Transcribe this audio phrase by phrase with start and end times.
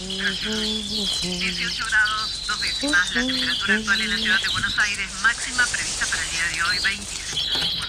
[0.00, 3.14] 18 grados, dos décimas.
[3.16, 6.62] La temperatura actual en la ciudad de Buenos Aires, máxima prevista para el día de
[6.62, 7.88] hoy, 26 grados.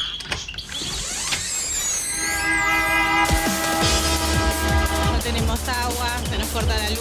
[5.13, 6.99] no tenemos agua, se nos corta la luz,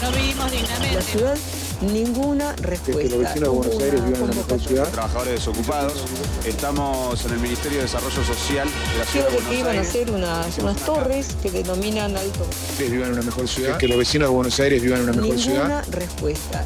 [0.00, 0.94] no vivimos dignamente.
[0.94, 1.38] La ciudad,
[1.82, 3.02] ninguna respuesta.
[3.02, 4.88] que los vecinos de Buenos ninguna Aires vivan en una mejor ciudad.
[4.90, 6.04] trabajadores desocupados.
[6.44, 9.78] Estamos en el Ministerio de Desarrollo Social de la Ciudad Creo de que Buenos iban
[9.78, 12.46] a hacer unas, unas torres que denominan alto.
[12.70, 13.78] Ustedes vivan en una mejor ciudad.
[13.78, 15.62] Que los vecinos de Buenos Aires vivan en una mejor ciudad.
[15.62, 16.64] Ninguna respuesta.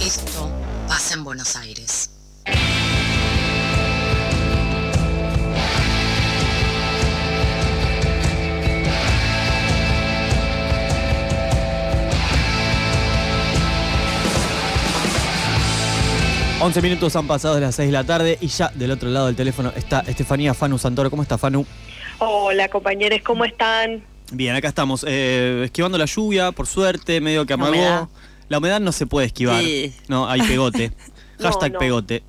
[0.00, 0.50] Esto
[0.88, 2.11] pasa en Buenos Aires.
[16.62, 19.26] 11 minutos han pasado de las 6 de la tarde y ya del otro lado
[19.26, 21.10] del teléfono está Estefanía Fanu Santoro.
[21.10, 21.66] ¿Cómo está Fanu?
[22.18, 24.04] Hola compañeros, ¿cómo están?
[24.30, 25.04] Bien, acá estamos.
[25.08, 27.72] eh, esquivando la lluvia, por suerte, medio que La amagó.
[27.72, 28.08] humedad.
[28.48, 29.60] La humedad no se puede esquivar.
[29.62, 29.92] Sí.
[30.08, 30.92] No, hay pegote.
[31.38, 31.78] No, Hashtag no.
[31.80, 32.22] pegote.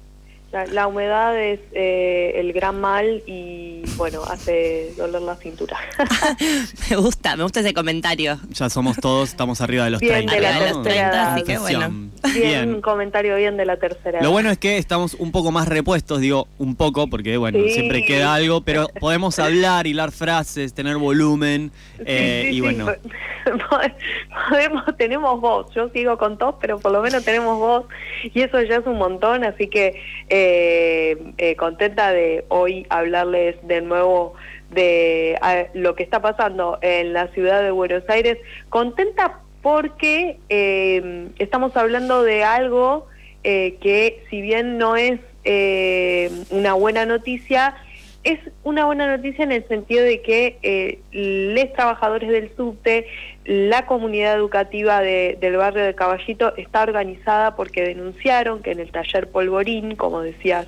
[0.53, 5.75] La, la humedad es eh, el gran mal y bueno, hace doler la cintura.
[6.91, 8.39] Me gusta, me gusta ese comentario.
[8.51, 10.33] Ya somos todos, estamos arriba de los Bien 30.
[10.35, 10.81] de la ¿no?
[10.83, 11.33] tercera edad.
[11.33, 11.79] así que bueno.
[11.79, 12.11] Atención.
[12.35, 12.81] Bien, un Bien.
[12.81, 14.19] comentario bien de la tercera.
[14.19, 14.29] Lo edad.
[14.31, 17.71] bueno es que estamos un poco más repuestos, digo un poco, porque bueno, Sí.
[17.73, 21.71] siempre queda algo, pero podemos hablar, hilar frases, tener volumen,
[22.05, 23.09] eh, sí, y sí, bueno, po-
[24.49, 27.85] podemos, tenemos voz, yo sigo con tos, pero por lo menos tenemos voz.
[28.23, 33.81] Y eso ya es un montón, así que eh, eh, contenta de hoy hablarles de
[33.81, 34.33] nuevo
[34.71, 38.37] de a, lo que está pasando en la ciudad de Buenos Aires,
[38.69, 43.07] contenta porque eh, estamos hablando de algo
[43.43, 47.75] eh, que si bien no es eh, una buena noticia,
[48.23, 53.05] es una buena noticia en el sentido de que eh, los trabajadores del subte,
[53.43, 58.91] la comunidad educativa de- del barrio de Caballito está organizada porque denunciaron que en el
[58.91, 60.67] taller Polvorín, como decías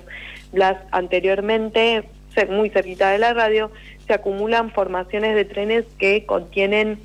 [0.52, 2.04] Blas anteriormente,
[2.50, 3.70] muy cerquita de la radio,
[4.06, 6.98] se acumulan formaciones de trenes que contienen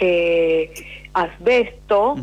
[0.00, 0.72] eh,
[1.12, 2.16] asbesto,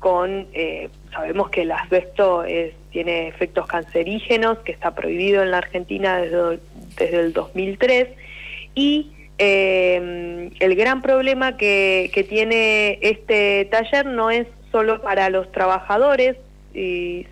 [0.00, 5.58] con eh, sabemos que el asbesto es, tiene efectos cancerígenos, que está prohibido en la
[5.58, 6.58] Argentina desde,
[6.96, 8.08] desde el 2003,
[8.74, 15.50] y eh, el gran problema que, que tiene este taller no es solo para los
[15.52, 16.36] trabajadores,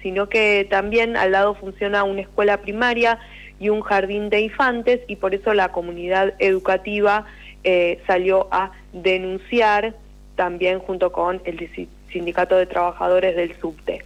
[0.02, 3.20] sino que también al lado funciona una escuela primaria
[3.60, 7.26] y un jardín de infantes, y por eso la comunidad educativa
[7.64, 9.94] eh, salió a denunciar
[10.34, 11.70] también junto con el
[12.12, 14.04] Sindicato de Trabajadores del Subte.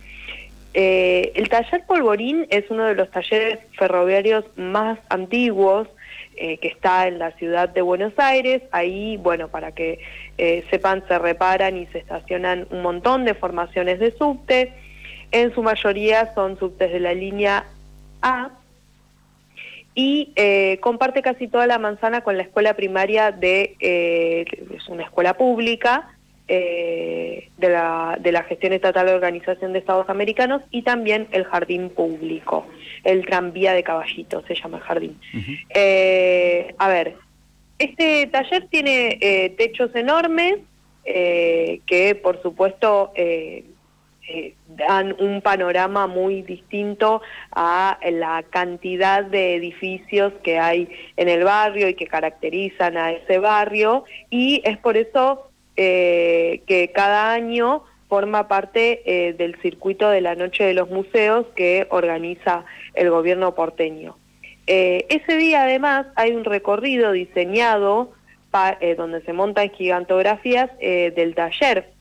[0.72, 5.88] Eh, el taller Polvorín es uno de los talleres ferroviarios más antiguos
[6.36, 8.62] eh, que está en la ciudad de Buenos Aires.
[8.70, 9.98] Ahí, bueno, para que
[10.38, 14.72] eh, sepan, se reparan y se estacionan un montón de formaciones de subte.
[15.32, 17.66] En su mayoría son subtes de la línea
[18.22, 18.50] A,
[19.92, 20.32] y
[20.80, 26.08] comparte casi toda la manzana con la escuela primaria de, es una escuela pública
[26.52, 31.44] eh, de, la, de la Gestión Estatal de Organización de Estados Americanos y también el
[31.44, 32.66] jardín público,
[33.04, 35.20] el tranvía de Caballito se llama el jardín.
[35.72, 37.14] Eh, a ver,
[37.78, 40.56] este taller tiene eh, techos enormes
[41.04, 43.64] eh, que por supuesto eh,
[44.28, 47.22] eh, dan un panorama muy distinto
[47.52, 53.38] a la cantidad de edificios que hay en el barrio y que caracterizan a ese
[53.38, 55.49] barrio y es por eso
[55.82, 61.46] eh, que cada año forma parte eh, del circuito de la Noche de los Museos
[61.56, 64.18] que organiza el gobierno porteño.
[64.66, 68.12] Eh, ese día además hay un recorrido diseñado
[68.98, 71.92] donde se montan gigantografías del taller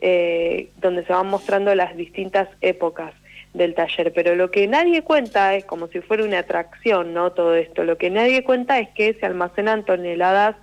[0.00, 3.12] donde se van mostrando las distintas épocas
[3.52, 4.12] del taller.
[4.14, 7.32] Pero lo que nadie cuenta es como si fuera una atracción, ¿no?
[7.32, 7.82] Todo esto.
[7.82, 10.54] Lo que nadie cuenta es que se almacenan toneladas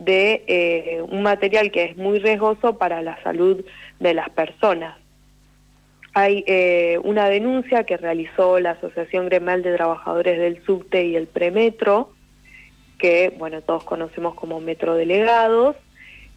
[0.00, 3.62] de eh, un material que es muy riesgoso para la salud
[3.98, 4.96] de las personas.
[6.14, 11.26] Hay eh, una denuncia que realizó la Asociación Gremial de Trabajadores del Subte y el
[11.26, 12.12] Premetro,
[12.98, 15.76] que bueno todos conocemos como Metro Delegados,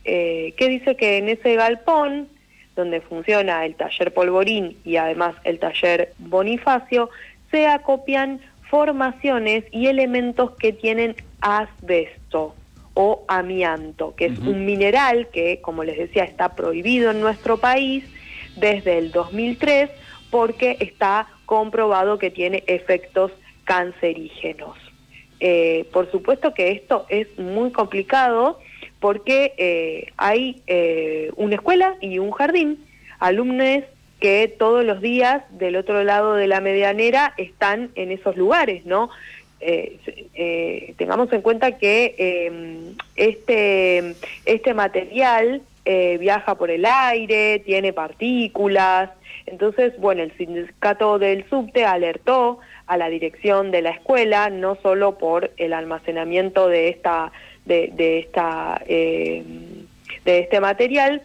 [0.03, 2.27] eh, que dice que en ese galpón
[2.75, 7.09] donde funciona el taller Polvorín y además el taller Bonifacio,
[7.49, 12.55] se acopian formaciones y elementos que tienen asbesto
[12.93, 18.05] o amianto, que es un mineral que, como les decía, está prohibido en nuestro país
[18.55, 19.89] desde el 2003
[20.29, 23.31] porque está comprobado que tiene efectos
[23.63, 24.77] cancerígenos.
[25.39, 28.59] Eh, por supuesto que esto es muy complicado
[28.99, 32.85] porque eh, hay eh, una escuela y un jardín,
[33.19, 33.83] alumnos
[34.21, 39.09] que todos los días del otro lado de la medianera están en esos lugares, ¿no?
[39.65, 39.98] Eh,
[40.36, 44.15] eh, tengamos en cuenta que eh, este,
[44.45, 49.10] este material eh, viaja por el aire, tiene partículas,
[49.45, 55.18] entonces, bueno, el sindicato del subte alertó a la dirección de la escuela, no solo
[55.18, 57.31] por el almacenamiento de esta,
[57.65, 59.44] de, esta, eh,
[60.25, 61.21] de este material,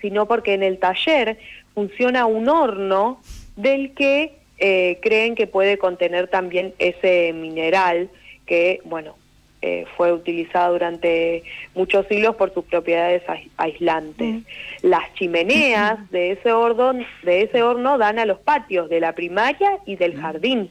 [0.00, 1.38] sino porque en el taller
[1.74, 3.20] funciona un horno
[3.56, 8.08] del que eh, creen que puede contener también ese mineral
[8.46, 9.16] que, bueno,
[9.62, 11.42] eh, fue utilizado durante
[11.74, 14.42] muchos siglos por sus propiedades ais- aislantes.
[14.82, 16.92] Las chimeneas de ese horno,
[17.22, 20.68] de ese horno dan a los patios de la primaria y del jardín.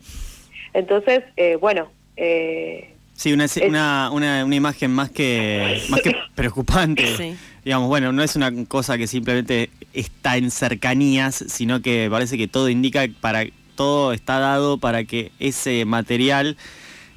[0.73, 6.15] Entonces, eh, bueno, eh, Sí, una, Es- una, una, una imagen más que, más que
[6.35, 7.05] preocupante.
[7.15, 7.35] Sí.
[7.63, 12.47] Digamos, bueno, no es una cosa que simplemente está en cercanías, sino que parece que
[12.47, 16.57] todo indica para todo está dado para que ese material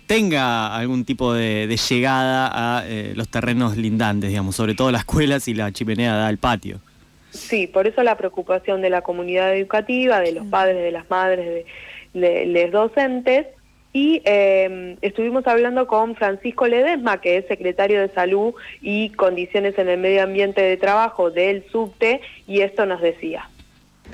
[0.07, 5.01] tenga algún tipo de, de llegada a eh, los terrenos lindantes, digamos, sobre todo las
[5.01, 6.81] escuelas y la chimenea da al patio.
[7.31, 11.65] Sí, por eso la preocupación de la comunidad educativa, de los padres, de las madres,
[12.15, 13.47] de, de los docentes.
[13.93, 19.89] Y eh, estuvimos hablando con Francisco Ledesma, que es secretario de Salud y Condiciones en
[19.89, 23.49] el Medio Ambiente de Trabajo del SUBTE, y esto nos decía.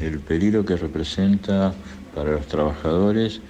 [0.00, 1.75] El peligro que representa
[2.14, 3.41] para los trabajadores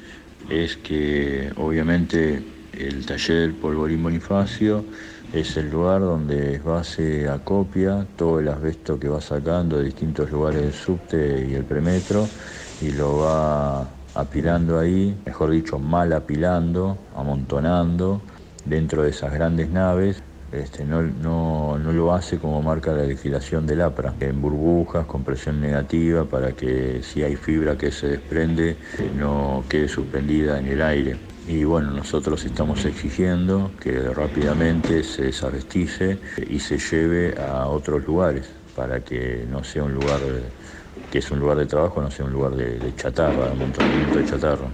[0.50, 2.42] es que obviamente
[2.72, 4.84] el taller Polvorín Bonifacio
[5.32, 10.30] es el lugar donde va se acopia todo el asbesto que va sacando de distintos
[10.30, 12.28] lugares del subte y el premetro
[12.80, 18.20] y lo va apilando ahí, mejor dicho, mal apilando, amontonando
[18.64, 20.22] dentro de esas grandes naves
[20.52, 25.24] este, no, no, no lo hace como marca la legislación del APRA, en burbujas, con
[25.24, 30.66] presión negativa, para que si hay fibra que se desprende, eh, no quede suspendida en
[30.66, 31.16] el aire.
[31.46, 38.48] Y bueno, nosotros estamos exigiendo que rápidamente se desabestice y se lleve a otros lugares,
[38.76, 40.20] para que no sea un lugar,
[41.10, 44.24] que es un lugar de trabajo, no sea un lugar de, chatarra, de amontonamiento de
[44.24, 44.68] chatarra.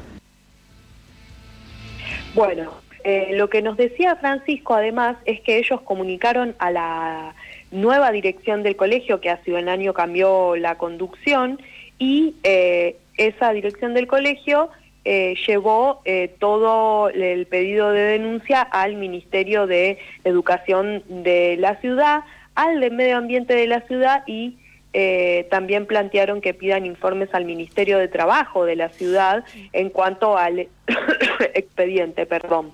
[2.35, 2.75] Bueno,
[3.08, 7.34] eh, lo que nos decía Francisco además es que ellos comunicaron a la
[7.70, 11.58] nueva dirección del colegio, que hace un año cambió la conducción,
[11.99, 14.69] y eh, esa dirección del colegio
[15.06, 16.02] eh, llevó
[16.38, 22.25] todo el pedido de denuncia al Ministerio de Educación de la ciudad,
[22.56, 24.58] al de Medio Ambiente de la ciudad y
[24.93, 30.37] eh, también plantearon que pidan informes al Ministerio de Trabajo de la ciudad en cuanto
[30.37, 30.69] al
[31.55, 32.73] expediente, perdón.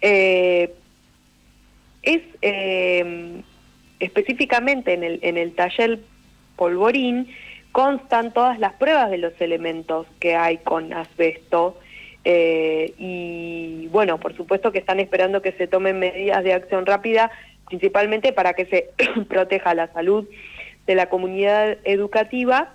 [0.00, 0.74] Eh,
[2.02, 3.42] es eh,
[4.00, 6.00] específicamente en el, en el taller
[6.56, 7.28] Polvorín
[7.72, 11.78] constan todas las pruebas de los elementos que hay con asbesto
[12.24, 17.30] eh, y bueno, por supuesto que están esperando que se tomen medidas de acción rápida,
[17.66, 18.90] principalmente para que se
[19.28, 20.26] proteja la salud
[20.86, 22.74] de la comunidad educativa,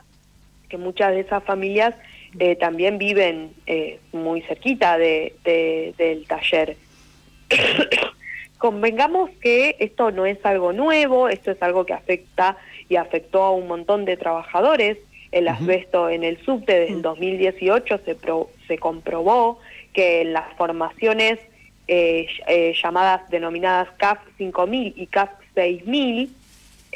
[0.69, 1.93] que muchas de esas familias
[2.39, 6.77] eh, también viven eh, muy cerquita de, de- del taller.
[8.57, 12.57] Convengamos que esto no es algo nuevo, esto es algo que afecta
[12.89, 14.97] y afectó a un montón de trabajadores.
[15.31, 19.59] El asbesto en el subte desde el 2018 se, pro- se comprobó
[19.93, 21.39] que en las formaciones
[21.87, 26.29] eh, eh, llamadas denominadas CAF 5000 y CAF 6000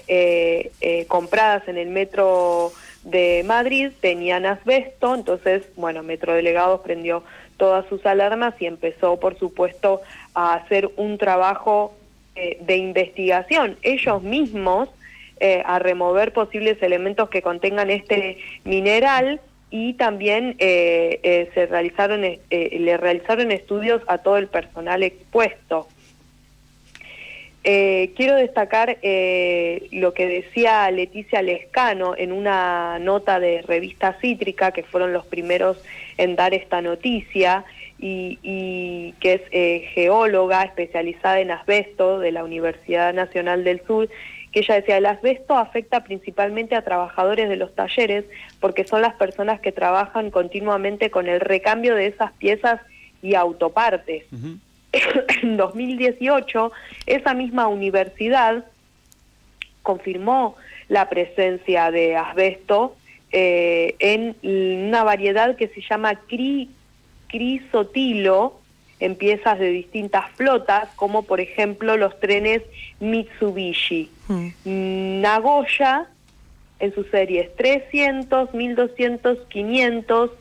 [0.07, 2.72] eh, eh, compradas en el metro
[3.03, 7.24] de Madrid tenían asbesto, entonces, bueno, Metro Delegados prendió
[7.57, 10.01] todas sus alarmas y empezó, por supuesto,
[10.33, 11.93] a hacer un trabajo
[12.36, 13.77] eh, de investigación.
[13.81, 14.89] Ellos mismos
[15.65, 19.41] a remover posibles elementos que contengan este mineral
[19.72, 25.89] y también se realizaron, le realizaron estudios a todo el personal expuesto.
[27.65, 34.72] Eh, quiero destacar eh, lo que decía Leticia Lescano en una nota de revista Cítrica,
[34.72, 35.82] que fueron los primeros
[36.17, 37.63] en dar esta noticia,
[38.05, 44.10] y, que es eh, geóloga especializada en asbesto de la Universidad Nacional del Sur,
[44.51, 48.25] que ella decía, el asbesto afecta principalmente a trabajadores de los talleres
[48.60, 52.82] porque son las personas que trabajan continuamente con el recambio de esas piezas
[53.22, 54.25] y autopartes
[55.41, 56.71] en 2018,
[57.05, 58.65] esa misma universidad
[59.81, 60.55] confirmó
[60.88, 62.95] la presencia de asbesto
[63.31, 64.35] eh, en
[64.88, 66.69] una variedad que se llama cri-
[67.27, 68.59] crisotilo,
[69.00, 72.62] en piezas de distintas flotas, como por ejemplo los trenes
[73.01, 74.09] Mitsubishi.
[74.63, 76.07] Nagoya,
[76.79, 80.31] en sus series 300, 1200, 500,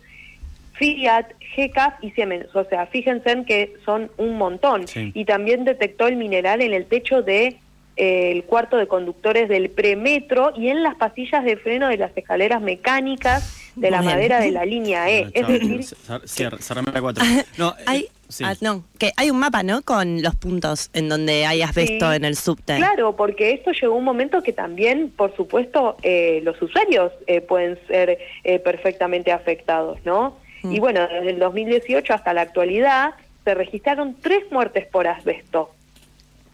[0.73, 1.27] Fiat,
[1.57, 2.55] GCAF y Siemens.
[2.55, 4.85] O sea, fíjense en que son un montón.
[4.95, 7.59] Y también detectó el mineral en el techo de
[7.95, 12.17] eh, el cuarto de conductores del premetro y en las pasillas de freno de las
[12.17, 15.29] escaleras mecánicas de la madera de la línea E.
[15.35, 17.25] es decir, la 4.
[17.59, 19.83] No, hay, eh, ah, no, que hay un mapa, ¿no?
[19.83, 22.77] Con los puntos en donde hay asbesto en el subte.
[22.77, 27.13] Claro, porque esto llegó un momento que también, por supuesto, eh, los usuarios
[27.47, 28.19] pueden ser
[28.65, 30.39] perfectamente afectados, ¿no?
[30.65, 33.15] Y bueno, desde el 2018 hasta la actualidad
[33.45, 35.71] se registraron tres muertes por asbesto.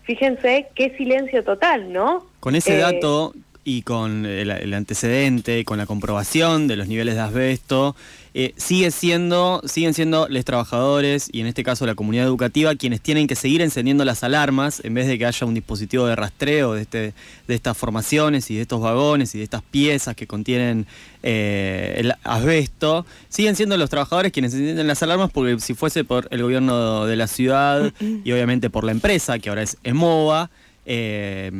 [0.03, 2.27] Fíjense qué silencio total, ¿no?
[2.41, 3.35] Con ese eh, dato
[3.69, 7.95] y con el, antecedente, con la comprobación de los niveles de asbesto,
[8.33, 13.03] eh, sigue siendo, siguen siendo los trabajadores y en este caso la comunidad educativa quienes
[13.03, 16.73] tienen que seguir encendiendo las alarmas en vez de que haya un dispositivo de rastreo
[16.73, 17.13] de, este,
[17.47, 20.87] de estas formaciones y de estos vagones y de estas piezas que contienen
[21.23, 23.05] eh, el asbesto.
[23.29, 27.17] Siguen siendo los trabajadores quienes encienden las alarmas porque si fuese por el gobierno de
[27.17, 27.93] la ciudad
[28.25, 30.49] y obviamente por la empresa, que ahora es EMOVA,
[30.87, 31.51] eh,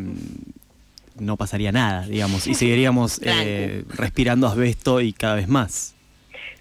[1.21, 5.95] no pasaría nada, digamos, y seguiríamos eh, respirando asbesto y cada vez más.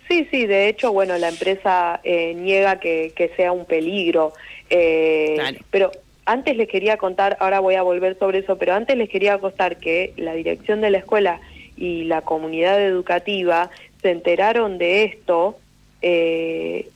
[0.07, 4.33] Sí, sí, de hecho, bueno, la empresa eh, niega que, sea un peligro,
[4.69, 5.37] eh,
[5.69, 5.91] pero
[6.25, 9.77] antes les quería contar, ahora voy a volver sobre eso, pero antes les quería contar
[9.77, 11.41] que la dirección de la escuela
[11.75, 13.69] y la comunidad educativa
[14.01, 15.57] se enteraron de esto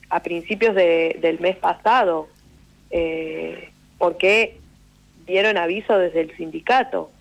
[0.10, 2.30] a principios del mes pasado,
[3.98, 4.56] porque
[5.26, 7.12] dieron aviso desde el sindicato.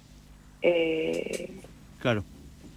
[0.63, 1.51] Eh,
[2.01, 2.25] claro.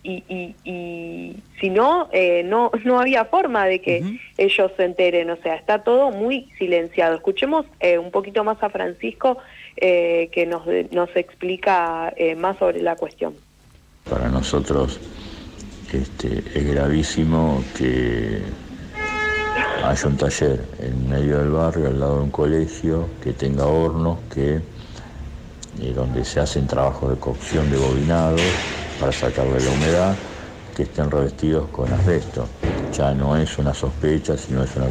[0.05, 0.23] Y,
[0.65, 5.55] y, si no, eh, no, no había forma de que ellos se enteren, o sea,
[5.55, 7.15] está todo muy silenciado.
[7.15, 9.37] Escuchemos eh, un poquito más a Francisco
[9.75, 13.33] que nos, nos explica más sobre la cuestión.
[14.09, 14.99] Para nosotros
[15.93, 18.41] este, es gravísimo que
[19.83, 24.17] haya un taller en medio del barrio, al lado de un colegio, que tenga hornos,
[24.33, 24.61] que
[25.79, 28.37] eh, donde se hacen trabajos de cocción de bobinado
[28.99, 30.15] para sacarle la humedad,
[30.73, 32.47] que estén revestidos con asbesto.
[32.91, 34.89] Ya no es una sospecha, sino es una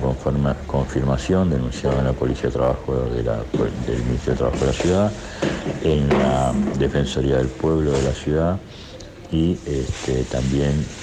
[0.66, 5.12] confirmación denunciada en la Policía de Trabajo del Ministerio de Trabajo de la Ciudad,
[5.80, 8.60] en la Defensoría del Pueblo de la Ciudad
[9.30, 10.96] y este, también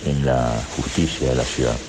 [0.00, 1.87] en la Justicia de la Ciudad.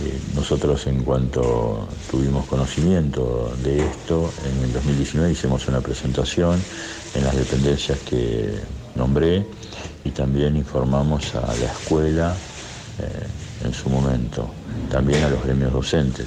[0.00, 6.62] Eh, nosotros en cuanto tuvimos conocimiento de esto, en el 2019 hicimos una presentación
[7.14, 8.60] en las dependencias que
[8.94, 9.44] nombré
[10.04, 12.36] y también informamos a la escuela
[13.00, 14.48] eh, en su momento,
[14.88, 16.26] también a los gremios docentes.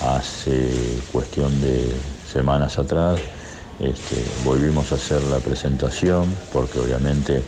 [0.00, 1.92] Hace cuestión de
[2.26, 3.20] semanas atrás
[3.78, 7.42] este, volvimos a hacer la presentación porque obviamente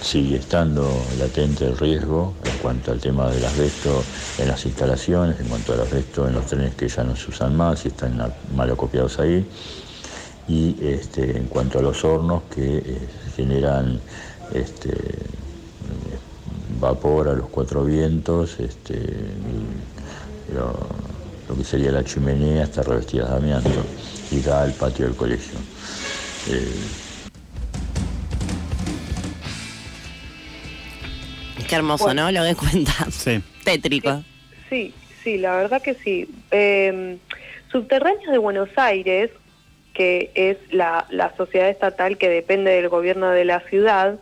[0.00, 0.88] sigue estando
[1.18, 4.02] latente el riesgo en cuanto al tema del asbesto
[4.38, 7.56] en las instalaciones, en cuanto al asbesto en los trenes que ya no se usan
[7.56, 8.16] más y están
[8.54, 9.46] mal acopiados ahí,
[10.48, 14.00] y este, en cuanto a los hornos que eh, generan
[14.52, 14.92] este,
[16.80, 19.02] vapor a los cuatro vientos, este,
[20.54, 23.82] lo, que sería la chimenea está revestida de amianto
[24.30, 25.58] y da al patio del colegio.
[26.48, 27.05] Eh,
[31.68, 32.30] Qué hermoso, ¿no?
[32.30, 32.92] Lo que cuenta.
[33.10, 33.42] Sí.
[33.64, 34.22] Tétrico.
[34.68, 36.28] Sí, sí, la verdad que sí.
[36.50, 37.18] Eh,
[37.70, 39.30] Subterráneos de Buenos Aires,
[39.92, 44.18] que es la, sociedad estatal que depende del gobierno de la ciudad,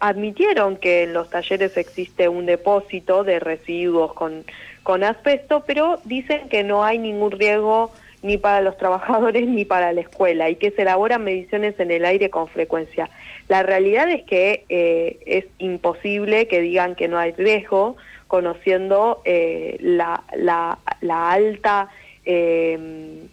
[0.00, 4.44] admitieron que en los talleres existe un depósito de residuos con,
[4.82, 9.92] con asbesto, pero dicen que no hay ningún riesgo ni para los trabajadores ni para
[9.92, 13.08] la escuela y que se elaboran mediciones en el aire con frecuencia.
[13.48, 17.96] La realidad es que eh, es imposible que digan que no hay riesgo,
[18.26, 21.90] conociendo eh, la, alta
[22.24, 22.78] eh,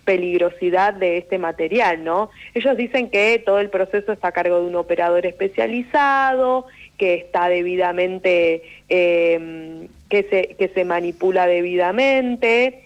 [0.03, 2.29] peligrosidad de este material, ¿no?
[2.53, 6.65] Ellos dicen que todo el proceso está a cargo de un operador especializado,
[6.97, 12.83] que está debidamente, que, se, que se manipula debidamente,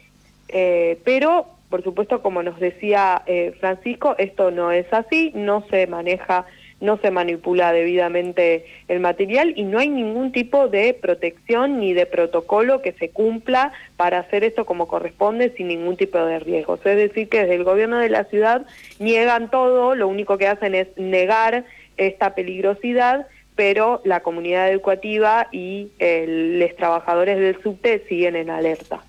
[1.03, 3.24] pero por supuesto, como nos decía
[3.60, 6.46] Francisco, esto no es así, no se maneja
[6.86, 12.06] no se manipula debidamente el material y no hay ningún tipo de protección ni de
[12.06, 16.75] protocolo que se cumpla para hacer esto como corresponde sin ningún tipo de riesgo.
[16.75, 18.65] Es decir, que desde el gobierno de la ciudad
[19.00, 21.65] niegan todo, lo único que hacen es negar
[21.98, 29.01] esta peligrosidad, pero la comunidad educativa y los trabajadores del subte siguen en alerta.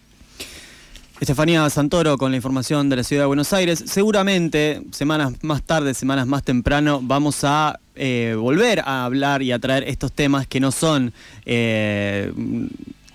[1.18, 3.82] Estefanía Santoro con la información de la ciudad de Buenos Aires.
[3.87, 9.58] Seguramente, semanas más tarde, semanas más temprano, vamos a eh, volver a hablar y a
[9.58, 11.14] traer estos temas que no son
[11.46, 12.30] eh,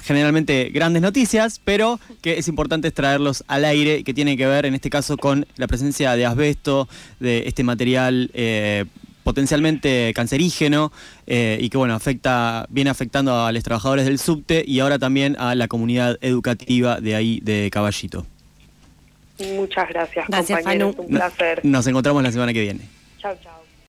[0.03, 4.73] generalmente grandes noticias, pero que es importante traerlos al aire, que tiene que ver en
[4.73, 6.89] este caso con la presencia de asbesto,
[7.19, 8.85] de este material eh,
[9.23, 10.91] potencialmente cancerígeno
[11.27, 15.35] eh, y que bueno afecta viene afectando a los trabajadores del subte y ahora también
[15.39, 18.25] a la comunidad educativa de ahí de Caballito.
[19.55, 21.07] Muchas gracias, Gracias, compañeros, Fanu.
[21.07, 21.61] un placer.
[21.63, 22.81] Nos encontramos la semana que viene.
[23.19, 23.60] Chao, chao.